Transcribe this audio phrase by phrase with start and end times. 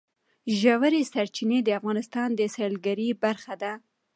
[0.59, 3.71] ژورې سرچینې د افغانستان د سیلګرۍ برخه ده.